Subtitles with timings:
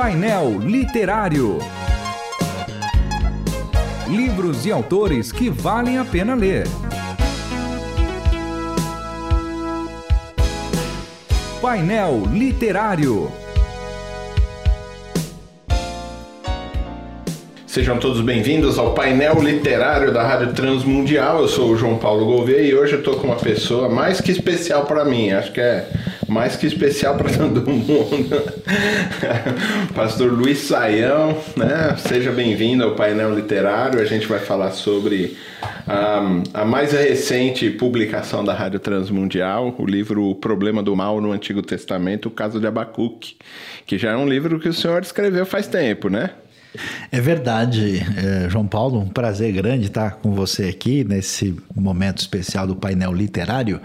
[0.00, 1.58] Painel Literário.
[4.08, 6.68] Livros e autores que valem a pena ler.
[11.60, 13.28] Painel Literário.
[17.66, 21.40] Sejam todos bem-vindos ao painel literário da Rádio Transmundial.
[21.40, 24.30] Eu sou o João Paulo Gouveia e hoje eu estou com uma pessoa mais que
[24.30, 25.32] especial para mim.
[25.32, 25.90] Acho que é
[26.28, 28.28] mais que especial para todo mundo.
[29.94, 31.96] Pastor Luiz Saião, né?
[31.96, 34.00] Seja bem-vindo ao painel literário.
[34.00, 35.36] A gente vai falar sobre
[35.88, 41.32] um, a mais recente publicação da Rádio Transmundial, o livro O Problema do Mal no
[41.32, 43.36] Antigo Testamento, o caso de Abacuque,
[43.86, 46.30] que já é um livro que o senhor escreveu faz tempo, né?
[47.10, 52.66] É verdade, é, João Paulo, um prazer grande estar com você aqui nesse momento especial
[52.66, 53.80] do painel literário.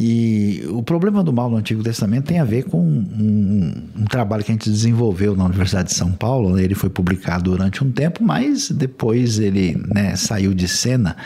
[0.00, 4.44] E o problema do mal no Antigo Testamento tem a ver com um, um, trabalho
[4.44, 6.56] que a gente desenvolveu na Universidade de São Paulo.
[6.56, 11.16] Ele foi publicado durante um tempo, mas depois ele né, saiu de cena.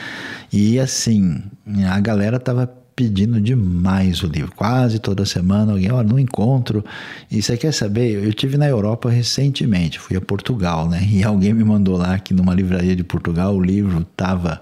[0.51, 1.43] E assim,
[1.87, 4.53] a galera estava pedindo demais o livro.
[4.57, 6.83] Quase toda semana alguém, olha, não encontro.
[7.31, 8.25] E você quer saber?
[8.25, 11.07] Eu tive na Europa recentemente, fui a Portugal, né?
[11.11, 14.61] E alguém me mandou lá que numa livraria de Portugal o livro estava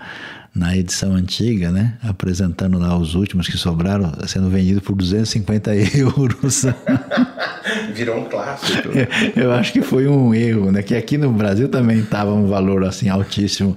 [0.54, 1.94] na edição antiga, né?
[2.02, 6.64] Apresentando lá os últimos que sobraram, sendo vendido por 250 euros.
[7.94, 8.88] Virou um clássico.
[9.36, 10.82] Eu acho que foi um erro, né?
[10.82, 13.76] Que aqui no Brasil também estava um valor assim altíssimo,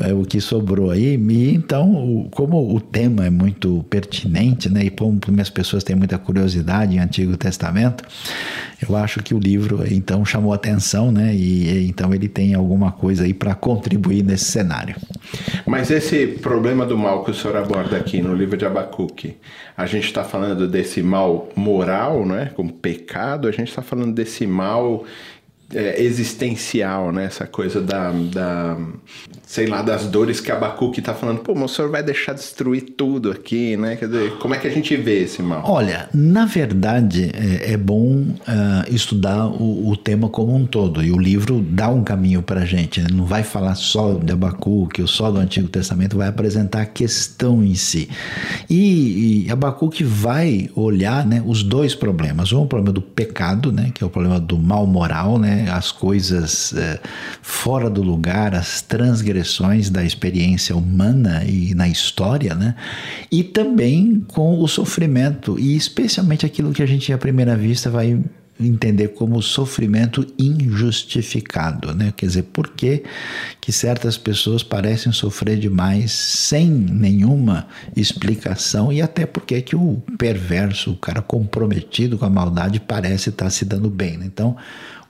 [0.00, 1.16] é, o que sobrou aí.
[1.16, 4.84] E então, como o tema é muito pertinente, né?
[4.84, 8.04] E como as pessoas têm muita curiosidade em Antigo Testamento,
[8.88, 11.34] eu acho que o livro então chamou atenção, né?
[11.34, 14.96] E então ele tem alguma coisa aí para contribuir nesse cenário.
[15.66, 15.99] Mas esse
[16.40, 19.36] problema do mal que o senhor aborda aqui no livro de Abacuque,
[19.76, 22.50] a gente está falando desse mal moral, né?
[22.54, 25.04] Como pecado, a gente está falando desse mal
[25.74, 27.24] é, existencial, né?
[27.26, 28.76] Essa coisa da, da,
[29.46, 31.38] sei lá, das dores que Abacuque está falando.
[31.38, 33.96] Pô, o senhor vai deixar destruir tudo aqui, né?
[33.96, 35.62] Quer dizer, como é que a gente vê esse mal?
[35.64, 41.04] Olha, na verdade, é, é bom uh, estudar o, o, tema como um todo.
[41.04, 43.00] E o livro dá um caminho para a gente.
[43.00, 43.08] Né?
[43.12, 47.62] Não vai falar só de Abacuque ou só do Antigo Testamento, vai apresentar a questão
[47.62, 48.08] em si.
[48.68, 52.52] E, e Abacuque vai olhar né, os dois problemas.
[52.52, 53.90] Um, o problema do pecado, né?
[53.94, 55.59] Que é o problema do mal moral, né?
[55.68, 57.00] As coisas é,
[57.42, 62.74] fora do lugar, as transgressões da experiência humana e na história, né?
[63.30, 68.18] E também com o sofrimento, e especialmente aquilo que a gente à primeira vista vai
[68.60, 72.12] entender como sofrimento injustificado, né?
[72.16, 73.02] Quer dizer, por que,
[73.60, 77.66] que certas pessoas parecem sofrer demais sem nenhuma
[77.96, 83.50] explicação e até porque que o perverso, o cara comprometido com a maldade parece estar
[83.50, 84.26] se dando bem, né?
[84.26, 84.56] Então,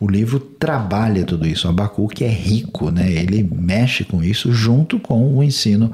[0.00, 1.66] o livro trabalha tudo isso.
[1.66, 3.12] O Abacuque é rico, né?
[3.12, 5.92] ele mexe com isso junto com o ensino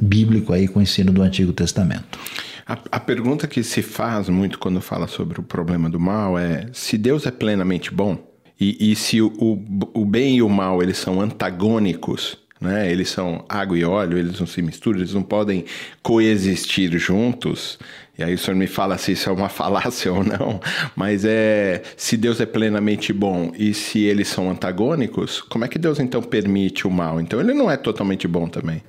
[0.00, 2.18] bíblico, aí, com o ensino do Antigo Testamento.
[2.66, 6.66] A, a, pergunta que se faz muito quando fala sobre o problema do mal é
[6.72, 8.18] se Deus é plenamente bom
[8.58, 12.90] e, e se o, o, o bem e o mal eles são antagônicos, né?
[12.90, 15.64] eles são água e óleo, eles não se misturam, eles não podem
[16.02, 17.78] coexistir juntos.
[18.16, 20.60] E aí o senhor me fala se isso é uma falácia ou não,
[20.96, 25.78] mas é se Deus é plenamente bom e se eles são antagônicos, como é que
[25.78, 27.20] Deus então permite o mal?
[27.20, 28.82] Então ele não é totalmente bom também.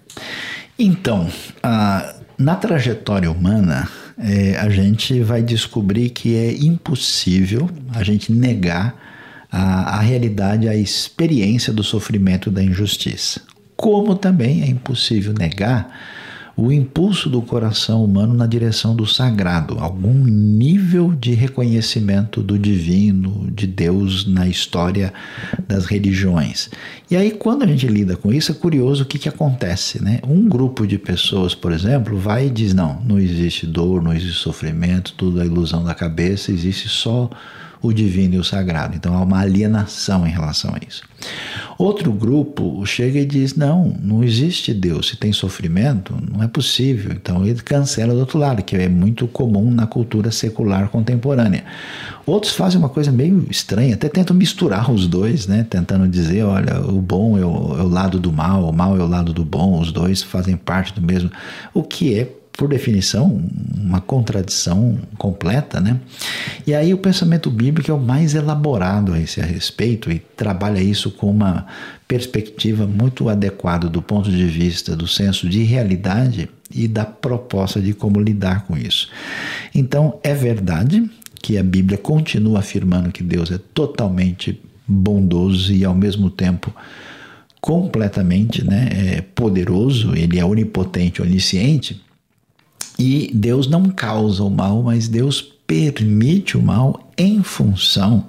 [0.78, 1.30] Então,
[2.38, 3.88] na trajetória humana,
[4.18, 8.96] é, a gente vai descobrir que é impossível a gente negar
[9.51, 13.41] a, a realidade, a experiência do sofrimento da injustiça.
[13.75, 15.90] Como também é impossível negar
[16.58, 23.50] o impulso do coração humano na direção do sagrado, algum nível de reconhecimento do divino,
[23.52, 25.14] de Deus na história
[25.68, 26.70] das religiões.
[27.12, 30.02] E aí, quando a gente lida com isso, é curioso o que, que acontece.
[30.02, 30.20] Né?
[30.26, 34.40] Um grupo de pessoas, por exemplo, vai e diz: não, não existe dor, não existe
[34.40, 37.29] sofrimento, tudo é ilusão da cabeça, existe só
[37.87, 38.96] o divino e o sagrado.
[38.96, 41.03] Então há uma alienação em relação a isso.
[41.78, 45.09] Outro grupo chega e diz: não, não existe Deus.
[45.09, 47.11] Se tem sofrimento, não é possível.
[47.11, 51.64] Então ele cancela do outro lado, que é muito comum na cultura secular contemporânea.
[52.26, 55.66] Outros fazem uma coisa meio estranha, até tentam misturar os dois, né?
[55.70, 59.03] tentando dizer: olha, o bom é o, é o lado do mal, o mal é
[59.03, 61.29] o lado do bom, os dois fazem parte do mesmo.
[61.73, 63.41] O que é por definição,
[63.78, 65.99] uma contradição completa, né?
[66.66, 70.79] E aí o pensamento bíblico é o mais elaborado a esse a respeito e trabalha
[70.79, 71.66] isso com uma
[72.07, 77.93] perspectiva muito adequada do ponto de vista do senso de realidade e da proposta de
[77.93, 79.09] como lidar com isso.
[79.73, 81.09] Então, é verdade
[81.41, 86.73] que a Bíblia continua afirmando que Deus é totalmente bondoso e ao mesmo tempo
[87.59, 92.02] completamente né, é poderoso, ele é onipotente, onisciente,
[92.97, 98.26] e Deus não causa o mal, mas Deus permite o mal em função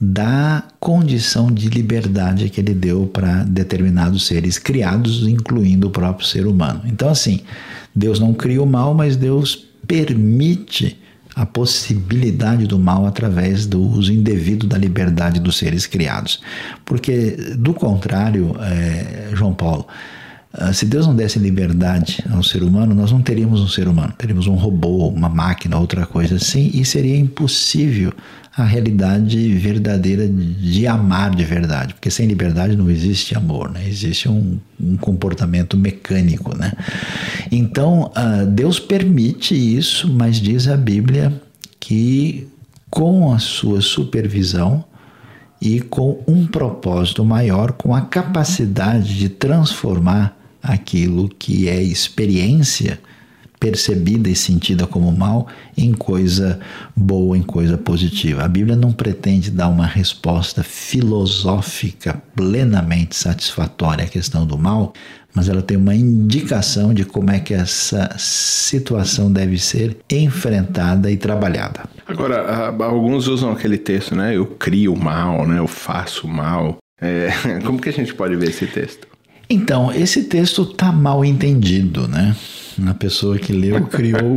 [0.00, 6.46] da condição de liberdade que ele deu para determinados seres criados, incluindo o próprio ser
[6.46, 6.82] humano.
[6.86, 7.40] Então, assim,
[7.94, 10.96] Deus não cria o mal, mas Deus permite
[11.34, 16.40] a possibilidade do mal através do uso indevido da liberdade dos seres criados.
[16.84, 19.86] Porque, do contrário, é, João Paulo,
[20.72, 24.48] se Deus não desse liberdade ao ser humano, nós não teríamos um ser humano, teríamos
[24.48, 28.12] um robô, uma máquina, outra coisa assim, e seria impossível
[28.56, 33.86] a realidade verdadeira de amar de verdade, porque sem liberdade não existe amor, né?
[33.88, 36.56] existe um, um comportamento mecânico.
[36.56, 36.72] Né?
[37.52, 41.32] Então, uh, Deus permite isso, mas diz a Bíblia
[41.78, 42.48] que
[42.90, 44.84] com a sua supervisão,
[45.60, 53.00] e com um propósito maior, com a capacidade de transformar aquilo que é experiência
[53.60, 55.46] percebida e sentida como mal
[55.76, 56.58] em coisa
[56.96, 58.42] boa, em coisa positiva.
[58.42, 64.94] A Bíblia não pretende dar uma resposta filosófica plenamente satisfatória à questão do mal,
[65.34, 71.18] mas ela tem uma indicação de como é que essa situação deve ser enfrentada e
[71.18, 71.84] trabalhada.
[72.06, 74.36] Agora, alguns usam aquele texto, né?
[74.36, 75.58] Eu crio mal, né?
[75.58, 76.78] Eu faço mal.
[77.00, 77.28] É,
[77.64, 79.09] como que a gente pode ver esse texto?
[79.52, 82.36] Então, esse texto está mal entendido, né?
[82.86, 84.36] A pessoa que leu criou um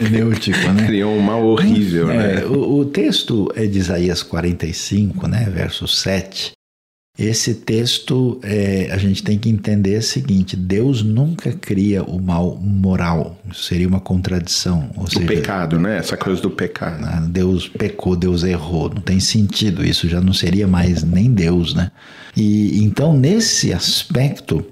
[0.00, 0.86] hermenêutico, né?
[0.86, 2.44] Criou um mal horrível, é, né?
[2.46, 5.50] O, o, texto é de Isaías 45, né?
[5.52, 6.52] Verso 7.
[7.16, 12.56] Esse texto, é, a gente tem que entender o seguinte: Deus nunca cria o mal
[12.56, 13.38] moral.
[13.48, 14.90] Isso seria uma contradição.
[14.96, 15.98] Ou o seja, pecado, né?
[15.98, 17.00] Essa coisa do pecado.
[17.02, 17.28] Né?
[17.30, 18.90] Deus pecou, Deus errou.
[18.92, 19.84] Não tem sentido.
[19.84, 21.92] Isso já não seria mais nem Deus, né?
[22.36, 24.66] E então, nesse aspecto,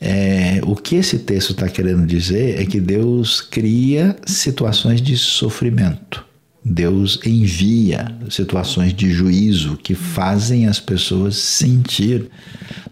[0.00, 6.26] é, o que esse texto está querendo dizer é que Deus cria situações de sofrimento.
[6.68, 12.28] Deus envia situações de juízo que fazem as pessoas sentir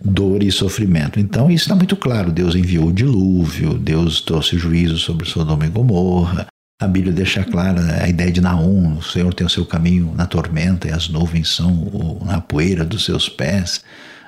[0.00, 1.19] dor e sofrimento.
[1.19, 2.31] Então, isso está muito claro.
[2.31, 6.47] Deus enviou o dilúvio, Deus trouxe juízo sobre Sodoma e Gomorra.
[6.81, 10.27] A Bíblia deixa clara a ideia de Naum: o Senhor tem o seu caminho na
[10.27, 13.82] tormenta e as nuvens são na poeira dos seus pés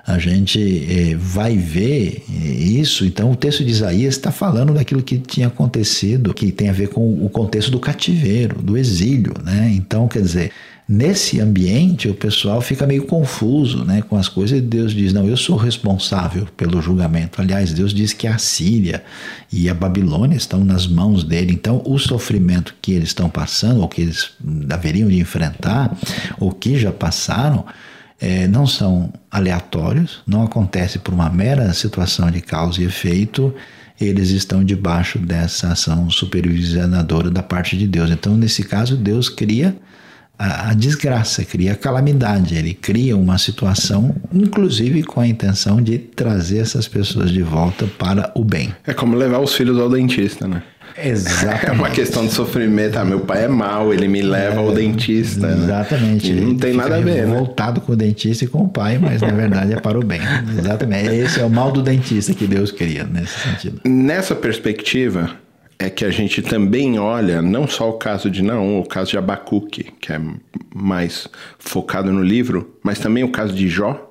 [0.06, 3.04] a gente eh, vai ver isso.
[3.04, 6.90] Então, o texto de Isaías está falando daquilo que tinha acontecido, que tem a ver
[6.90, 9.34] com o contexto do cativeiro, do exílio.
[9.42, 9.72] Né?
[9.74, 10.52] Então, quer dizer,
[10.88, 15.26] nesse ambiente o pessoal fica meio confuso né, com as coisas e Deus diz: Não,
[15.26, 17.42] eu sou responsável pelo julgamento.
[17.42, 19.02] Aliás, Deus diz que a Síria
[19.52, 21.52] e a Babilônia estão nas mãos dele.
[21.52, 24.30] Então, o sofrimento que eles estão passando, ou que eles
[24.70, 25.98] haveriam de enfrentar,
[26.38, 27.64] ou que já passaram
[28.20, 33.54] é, não são aleatórios, não acontece por uma mera situação de causa e efeito,
[34.00, 38.10] eles estão debaixo dessa ação supervisionadora da parte de Deus.
[38.10, 39.74] Então, nesse caso, Deus cria
[40.38, 45.98] a, a, desgraça, cria a calamidade, ele cria uma situação, inclusive com a intenção de
[45.98, 48.74] trazer essas pessoas de volta para o bem.
[48.86, 50.62] É como levar os filhos ao dentista, né?
[50.96, 51.66] Exatamente.
[51.66, 52.96] É uma questão de sofrimento.
[52.96, 55.48] Ah, meu pai é mau, ele me leva é, ao dentista.
[55.48, 56.32] Exatamente.
[56.32, 56.40] Né?
[56.40, 57.34] Não tem nada a ver, né?
[57.34, 60.20] Voltado com o dentista e com o pai, mas na verdade é para o bem.
[60.58, 61.10] Exatamente.
[61.10, 63.80] Esse é o mal do dentista que Deus cria nesse sentido.
[63.84, 65.30] Nessa perspectiva,
[65.78, 69.18] é que a gente também olha não só o caso de Naum, o caso de
[69.18, 70.20] Abacuque, que é
[70.74, 71.28] mais
[71.58, 74.05] focado no livro, mas também o caso de Jó,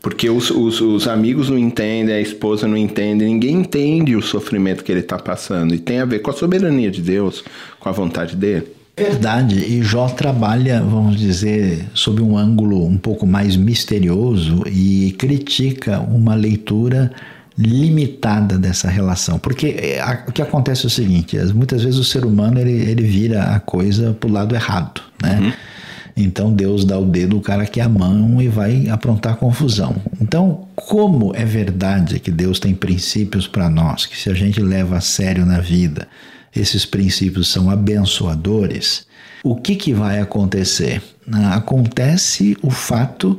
[0.00, 4.84] porque os, os, os, amigos não entendem, a esposa não entende, ninguém entende o sofrimento
[4.84, 5.74] que ele está passando.
[5.74, 7.42] E tem a ver com a soberania de Deus,
[7.80, 8.76] com a vontade dele.
[8.98, 16.00] Verdade, e Jó trabalha, vamos dizer, sob um ângulo um pouco mais misterioso e critica
[16.00, 17.12] uma leitura
[17.58, 19.38] limitada dessa relação.
[19.38, 23.02] Porque é, o que acontece é o seguinte, muitas vezes o ser humano ele, ele
[23.02, 25.40] vira a coisa para o lado errado, né?
[25.40, 25.52] Uhum.
[26.16, 29.94] Então Deus dá o dedo, o cara que é a mão e vai aprontar confusão.
[30.20, 34.96] Então, como é verdade que Deus tem princípios para nós, que se a gente leva
[34.96, 36.08] a sério na vida,
[36.54, 39.06] esses princípios são abençoadores,
[39.50, 41.00] o que, que vai acontecer?
[41.52, 43.38] Acontece o fato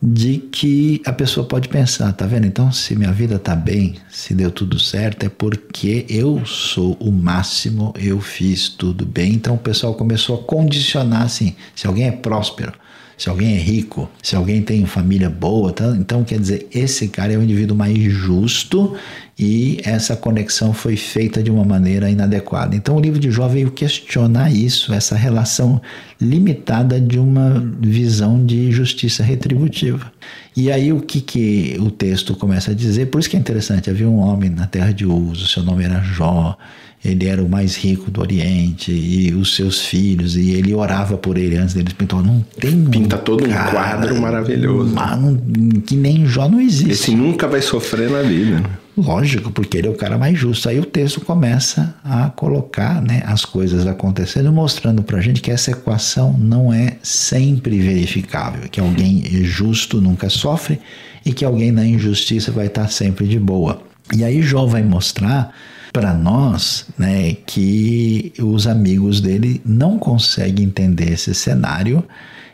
[0.00, 2.46] de que a pessoa pode pensar, tá vendo?
[2.46, 7.10] Então, se minha vida tá bem, se deu tudo certo, é porque eu sou o
[7.10, 9.32] máximo, eu fiz tudo bem.
[9.32, 12.72] Então, o pessoal começou a condicionar assim: se alguém é próspero,
[13.18, 15.94] se alguém é rico, se alguém tem família boa, tá?
[15.98, 18.96] então quer dizer, esse cara é o indivíduo mais justo
[19.36, 22.76] e essa conexão foi feita de uma maneira inadequada.
[22.76, 25.82] Então o livro de Jó veio questionar isso, essa relação
[26.20, 30.12] limitada de uma visão de justiça retributiva.
[30.56, 33.06] E aí o que, que o texto começa a dizer?
[33.06, 36.00] Por isso que é interessante, havia um homem na terra de Uso, seu nome era
[36.00, 36.56] Jó,
[37.04, 41.38] ele era o mais rico do Oriente e os seus filhos e ele orava por
[41.38, 42.22] ele antes dele pintar.
[42.22, 45.40] Não tem pinta todo um quadro maravilhoso, mano,
[45.86, 46.90] que nem Jó não existe.
[46.90, 48.62] Esse nunca vai sofrer na vida.
[48.96, 50.68] Lógico, porque ele é o cara mais justo.
[50.68, 55.52] Aí o texto começa a colocar né, as coisas acontecendo, mostrando para a gente que
[55.52, 60.80] essa equação não é sempre verificável, que alguém justo nunca sofre
[61.24, 63.80] e que alguém na injustiça vai estar sempre de boa.
[64.12, 65.54] E aí Jó vai mostrar
[65.98, 72.04] para nós né, que os amigos dele não conseguem entender esse cenário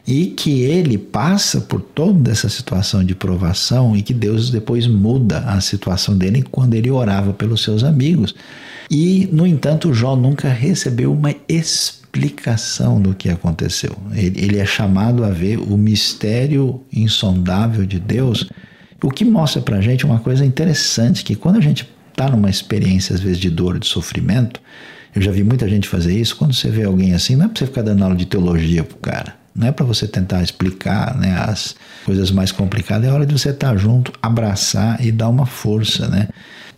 [0.07, 5.41] e que ele passa por toda essa situação de provação e que Deus depois muda
[5.41, 8.35] a situação dele quando ele orava pelos seus amigos.
[8.91, 13.95] E, no entanto, Jó nunca recebeu uma explicação do que aconteceu.
[14.13, 18.49] Ele, ele é chamado a ver o mistério insondável de Deus,
[19.03, 23.14] o que mostra para gente uma coisa interessante, que quando a gente está numa experiência,
[23.14, 24.61] às vezes, de dor, de sofrimento,
[25.14, 27.59] eu já vi muita gente fazer isso, quando você vê alguém assim, não é para
[27.59, 31.37] você ficar dando aula de teologia pro cara não é para você tentar explicar né,
[31.38, 35.47] as coisas mais complicadas, é hora de você estar tá junto, abraçar e dar uma
[35.47, 36.28] força, né?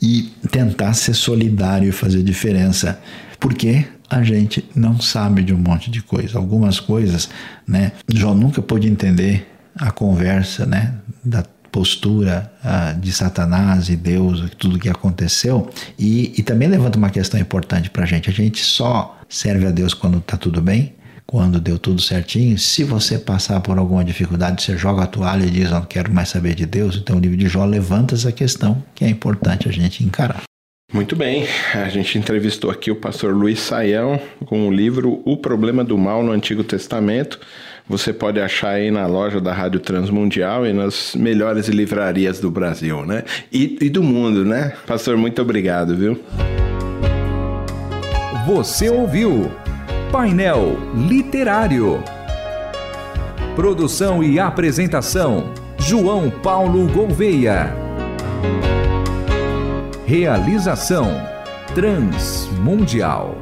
[0.01, 3.01] E tentar ser solidário e fazer diferença.
[3.41, 6.37] Porque a gente não sabe de um monte de coisa.
[6.37, 7.31] Algumas coisas,
[7.67, 7.93] né?
[8.13, 10.93] João nunca pôde entender a conversa, né?
[11.25, 11.43] Da
[11.77, 15.69] postura uh, de Satanás e Deus, tudo que aconteceu.
[15.99, 18.31] E, e também levanta uma questão importante para a gente.
[18.31, 20.95] A gente só serve a Deus quando está tudo bem
[21.27, 22.57] quando deu tudo certinho.
[22.57, 26.29] Se você passar por alguma dificuldade, você joga a toalha e diz: Não quero mais
[26.29, 26.97] saber de Deus.
[26.97, 30.45] Então, o livro de Jó levanta essa questão que é importante a gente encarar.
[30.93, 35.83] Muito bem, a gente entrevistou aqui o pastor Luiz Saião com o livro O Problema
[35.83, 37.41] do Mal no Antigo Testamento.
[37.89, 43.07] Você pode achar aí na loja da Rádio Transmundial e nas melhores livrarias do Brasil,
[43.07, 43.23] né?
[43.53, 44.73] E, e do mundo, né?
[44.87, 46.21] Pastor, muito obrigado, viu?
[48.45, 49.53] Você ouviu
[50.11, 50.77] Painel
[51.09, 52.03] Literário.
[53.55, 57.73] Produção e apresentação: João Paulo Gouveia.
[60.05, 61.09] Realização:
[61.73, 63.41] Transmundial.